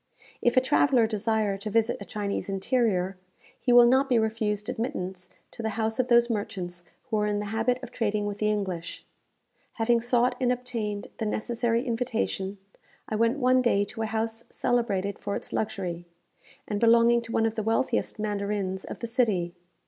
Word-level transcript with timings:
If 0.41 0.57
a 0.57 0.61
traveller 0.61 1.05
desire 1.05 1.59
to 1.59 1.69
visit 1.69 1.97
a 2.01 2.05
Chinese 2.05 2.49
interior, 2.49 3.17
he 3.59 3.71
will 3.71 3.85
not 3.85 4.09
be 4.09 4.17
refused 4.17 4.67
admittance 4.67 5.29
to 5.51 5.61
the 5.61 5.69
houses 5.77 5.99
of 5.99 6.07
those 6.07 6.27
merchants 6.27 6.83
who 7.03 7.17
are 7.17 7.27
in 7.27 7.37
the 7.37 7.45
habit 7.53 7.77
of 7.83 7.91
trading 7.91 8.25
with 8.25 8.39
the 8.39 8.47
English. 8.47 9.05
Having 9.73 10.01
sought 10.01 10.35
and 10.41 10.51
obtained 10.51 11.05
the 11.19 11.27
necessary 11.27 11.85
invitation, 11.85 12.57
I 13.09 13.15
went 13.15 13.37
one 13.37 13.61
day 13.61 13.85
to 13.85 14.01
a 14.01 14.07
house 14.07 14.43
celebrated 14.49 15.19
for 15.19 15.35
its 15.35 15.53
luxury, 15.53 16.07
and 16.67 16.79
belonging 16.79 17.21
to 17.21 17.31
one 17.31 17.45
of 17.45 17.53
the 17.53 17.61
wealthiest 17.61 18.17
mandarins 18.17 18.83
of 18.85 18.97
the 19.01 19.05
city. 19.07 19.53